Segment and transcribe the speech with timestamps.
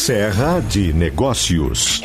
[0.00, 2.02] Serra de Negócios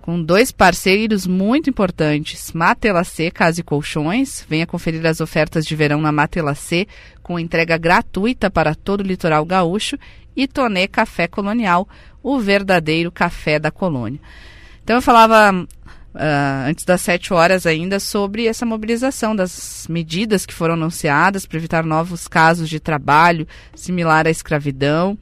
[0.00, 4.42] com dois parceiros muito importantes, Matelacê Casa e Colchões.
[4.48, 6.88] Venha conferir as ofertas de verão na Matelacê,
[7.22, 9.98] com entrega gratuita para todo o litoral gaúcho,
[10.34, 11.86] e Tonê Café Colonial,
[12.22, 14.20] o verdadeiro café da colônia.
[14.82, 20.54] Então eu falava uh, antes das sete horas ainda sobre essa mobilização das medidas que
[20.54, 25.18] foram anunciadas para evitar novos casos de trabalho similar à escravidão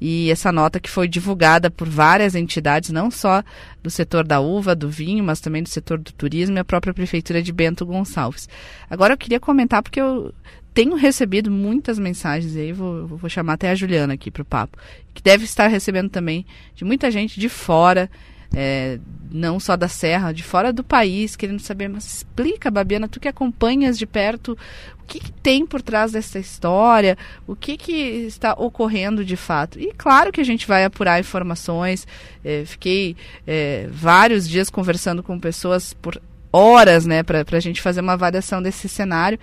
[0.00, 3.42] e essa nota que foi divulgada por várias entidades, não só
[3.82, 6.94] do setor da uva, do vinho, mas também do setor do turismo e a própria
[6.94, 8.48] prefeitura de Bento Gonçalves.
[8.88, 10.32] Agora eu queria comentar porque eu
[10.72, 14.78] tenho recebido muitas mensagens aí, vou, vou chamar até a Juliana aqui para o papo,
[15.12, 18.08] que deve estar recebendo também de muita gente de fora
[18.54, 18.98] é,
[19.30, 23.28] não só da Serra, de fora do país, querendo saber, mas explica, Babiana, tu que
[23.28, 24.56] acompanhas de perto,
[25.00, 27.16] o que, que tem por trás dessa história,
[27.46, 29.78] o que, que está ocorrendo de fato.
[29.78, 32.06] E claro que a gente vai apurar informações,
[32.44, 36.20] é, fiquei é, vários dias conversando com pessoas por
[36.52, 39.38] horas, né, para a gente fazer uma avaliação desse cenário.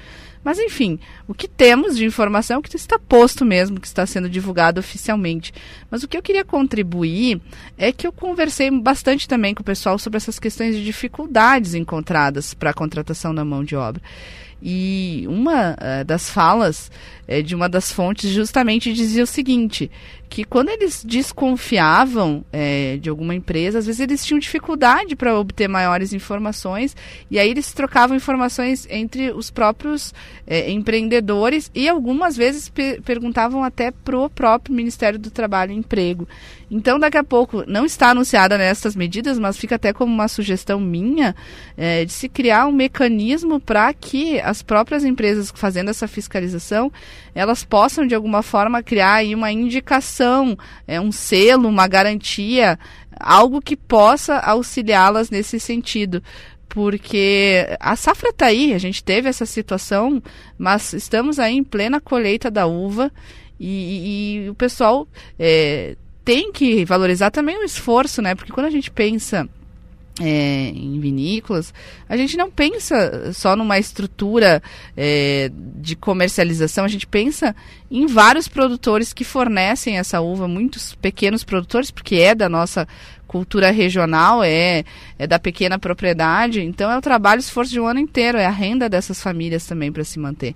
[0.46, 4.30] Mas, enfim, o que temos de informação é que está posto mesmo, que está sendo
[4.30, 5.52] divulgado oficialmente.
[5.90, 7.42] Mas o que eu queria contribuir
[7.76, 12.54] é que eu conversei bastante também com o pessoal sobre essas questões de dificuldades encontradas
[12.54, 14.00] para a contratação da mão de obra.
[14.62, 16.90] E uma uh, das falas
[17.28, 19.92] é, de uma das fontes justamente dizia o seguinte:
[20.30, 25.68] que quando eles desconfiavam é, de alguma empresa, às vezes eles tinham dificuldade para obter
[25.68, 26.96] maiores informações,
[27.30, 30.14] e aí eles trocavam informações entre os próprios
[30.48, 35.76] é, empreendedores e algumas vezes pe perguntavam até para o próprio Ministério do Trabalho e
[35.76, 36.28] Emprego.
[36.70, 40.80] Então, daqui a pouco, não está anunciada nessas medidas, mas fica até como uma sugestão
[40.80, 41.36] minha
[41.78, 46.92] é, de se criar um mecanismo para que as próprias empresas fazendo essa fiscalização
[47.36, 52.80] elas possam de alguma forma criar uma indicação, é, um selo, uma garantia,
[53.20, 56.24] algo que possa auxiliá-las nesse sentido
[56.70, 60.22] porque a safra está aí, a gente teve essa situação,
[60.58, 63.12] mas estamos aí em plena colheita da uva
[63.60, 65.08] e, e o pessoal
[65.40, 68.36] é, tem que valorizar também o esforço, né?
[68.36, 69.48] Porque quando a gente pensa
[70.20, 71.74] é, em vinícolas,
[72.08, 74.64] a gente não pensa só numa estrutura
[74.96, 77.56] é, de comercialização, a gente pensa
[77.92, 82.88] em vários produtores que fornecem essa uva, muitos pequenos produtores, porque é da nossa
[83.28, 84.86] cultura regional, é,
[85.20, 88.52] é da pequena propriedade, então é o trabalho, esforço de um ano inteiro, é a
[88.52, 90.56] renda dessas famílias também para se manter.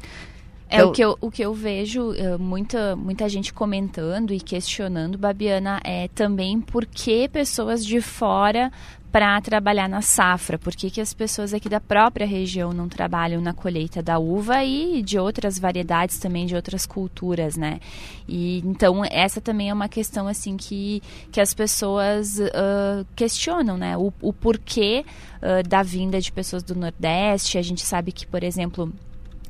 [0.69, 4.39] É então, o, que eu, o que eu vejo uh, muita, muita gente comentando e
[4.39, 8.71] questionando, Babiana, é também por que pessoas de fora
[9.11, 10.59] para trabalhar na safra?
[10.59, 14.63] Por que, que as pessoas aqui da própria região não trabalham na colheita da uva
[14.63, 17.79] e de outras variedades também, de outras culturas, né?
[18.27, 21.01] E, então, essa também é uma questão, assim, que,
[21.31, 23.97] que as pessoas uh, questionam, né?
[23.97, 25.03] O, o porquê
[25.37, 27.57] uh, da vinda de pessoas do Nordeste.
[27.57, 28.93] A gente sabe que, por exemplo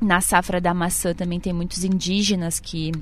[0.00, 2.92] na safra da maçã também tem muitos indígenas que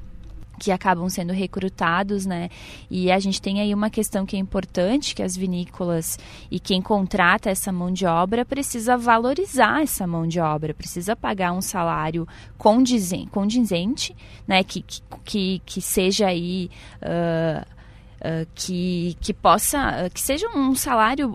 [0.59, 2.51] que acabam sendo recrutados, né?
[2.91, 6.19] E a gente tem aí uma questão que é importante, que as vinícolas
[6.51, 11.53] e quem contrata essa mão de obra precisa valorizar essa mão de obra, precisa pagar
[11.53, 12.27] um salário
[12.57, 14.17] condizente, condizente
[14.47, 14.63] né?
[14.65, 14.85] Que,
[15.25, 16.69] que, que seja aí
[17.03, 21.33] uh, uh, que, que possa, que seja um salário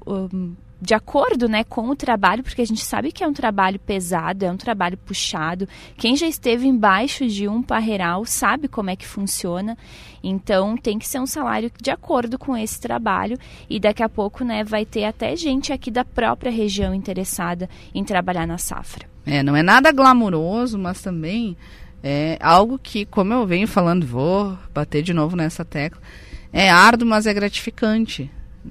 [0.83, 4.44] de acordo né, com o trabalho, porque a gente sabe que é um trabalho pesado,
[4.44, 5.66] é um trabalho puxado.
[5.95, 9.77] Quem já esteve embaixo de um parreiral sabe como é que funciona.
[10.21, 13.38] Então tem que ser um salário de acordo com esse trabalho
[13.69, 18.03] e daqui a pouco né, vai ter até gente aqui da própria região interessada em
[18.03, 19.07] trabalhar na safra.
[19.25, 21.55] É, não é nada glamuroso, mas também
[22.03, 26.01] é algo que, como eu venho falando, vou bater de novo nessa tecla,
[26.51, 28.29] é árduo, mas é gratificante.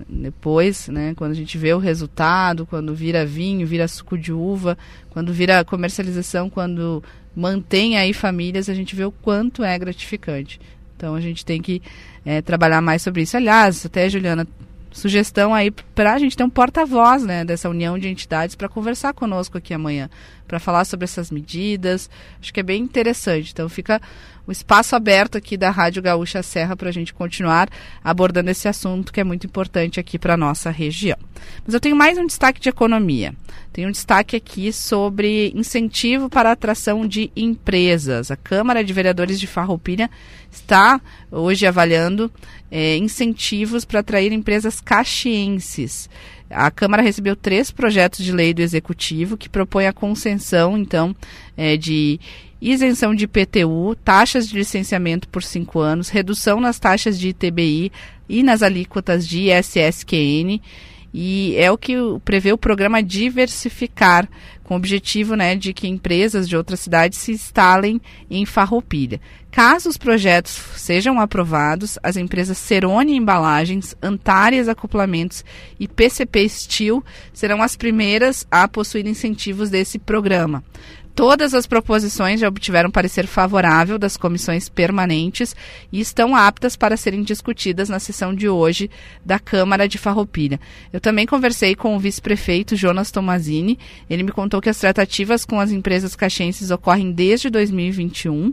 [0.09, 4.79] Depois, né, quando a gente vê o resultado, quando vira vinho, vira suco de uva,
[5.11, 7.03] quando vira comercialização, quando
[7.37, 10.61] mantém aí famílias, a gente vê o quanto é gratificante.
[10.97, 11.83] Então a gente tem que
[12.25, 13.37] é, trabalhar mais sobre isso.
[13.37, 14.47] Aliás, até Juliana,
[14.93, 19.13] sugestão aí para a gente ter um porta-voz né, dessa união de entidades para conversar
[19.13, 20.09] conosco aqui amanhã,
[20.53, 22.11] para falar sobre essas medidas.
[22.39, 23.53] Acho que é bem interessante.
[23.53, 23.99] Então fica
[24.47, 27.71] o espaço aberto aqui da Rádio Gaúcha Serra para a gente continuar
[28.05, 31.17] abordando esse assunto que é muito importante aqui para a nossa região.
[31.65, 33.35] Mas eu tenho mais um destaque de economia.
[33.73, 38.31] Tem um destaque aqui sobre incentivo para atração de empresas.
[38.31, 40.11] A Câmara de Vereadores de Farroupilha
[40.51, 41.01] está
[41.31, 42.31] hoje avaliando
[42.71, 46.11] é, incentivos para atrair empresas caxienses.
[46.53, 51.15] A Câmara recebeu três projetos de lei do Executivo que propõem a concessão, então,
[51.57, 52.21] é, de
[52.61, 57.91] isenção de IPTU, taxas de licenciamento por cinco anos, redução nas taxas de ITBI
[58.29, 60.61] e nas alíquotas de ISSQN
[61.13, 61.95] e é o que
[62.25, 64.29] prevê o programa Diversificar,
[64.65, 68.01] com o objetivo né, de que empresas de outras cidades se instalem
[68.31, 69.21] em Farroupilha.
[69.51, 75.45] Caso os projetos sejam aprovados, as empresas Cerone Embalagens, Antares Acoplamentos
[75.79, 77.05] e PCP Steel
[77.35, 80.65] serão as primeiras a possuir incentivos desse programa.
[81.15, 85.55] Todas as proposições já obtiveram parecer favorável das comissões permanentes
[85.93, 88.91] e estão aptas para serem discutidas na sessão de hoje
[89.25, 90.59] da Câmara de Farroupilha.
[90.91, 93.79] Eu também conversei com o vice-prefeito Jonas Tomazini.
[94.09, 98.53] Ele me contou que as tratativas com as empresas caxienses ocorrem desde 2021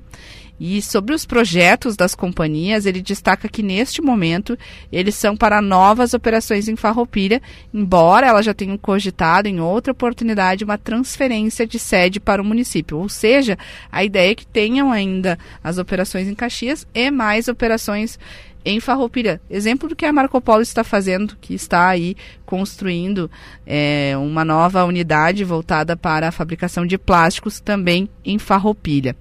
[0.59, 4.57] e sobre os projetos das companhias, ele destaca que neste momento
[4.91, 7.41] eles são para novas operações em Farroupilha,
[7.73, 12.97] embora ela já tenha cogitado em outra oportunidade uma transferência de sede para o município.
[12.97, 13.57] Ou seja,
[13.91, 18.19] a ideia é que tenham ainda as operações em Caxias e mais operações
[18.63, 19.41] em Farroupilha.
[19.49, 22.15] Exemplo do que a Marco Polo está fazendo, que está aí
[22.45, 23.29] construindo
[23.65, 29.15] é, uma nova unidade voltada para a fabricação de plásticos também em Farroupilha.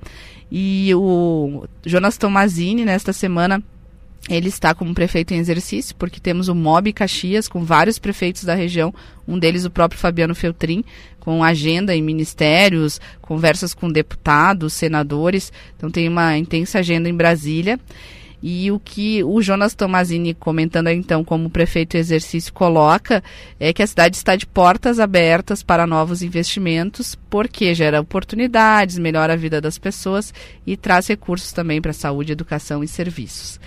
[0.50, 3.62] E o Jonas Tomazini, nesta semana,
[4.29, 8.55] ele está como prefeito em exercício, porque temos o MOB Caxias, com vários prefeitos da
[8.55, 8.93] região,
[9.26, 10.85] um deles o próprio Fabiano Feltrin,
[11.20, 15.52] com agenda em ministérios, conversas com deputados, senadores.
[15.76, 17.79] Então tem uma intensa agenda em Brasília.
[18.43, 23.23] E o que o Jonas Tomazini, comentando então como prefeito exercício, coloca
[23.58, 29.32] é que a cidade está de portas abertas para novos investimentos, porque gera oportunidades, melhora
[29.32, 30.32] a vida das pessoas
[30.67, 33.58] e traz recursos também para saúde, educação e serviços.